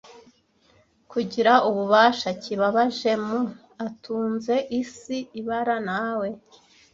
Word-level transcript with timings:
Kugira 1.11 1.53
ububasha 1.69 2.29
kibabaje, 2.43 3.11
mu 3.25 3.39
atunze 3.87 4.55
isi 4.81 5.17
ibara 5.39 5.75
nawe 5.87 6.27